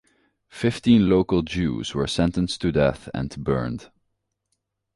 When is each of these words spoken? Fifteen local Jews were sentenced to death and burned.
Fifteen 0.49 1.07
local 1.09 1.43
Jews 1.43 1.93
were 1.93 2.07
sentenced 2.07 2.59
to 2.61 2.71
death 2.71 3.07
and 3.13 3.37
burned. 3.43 3.91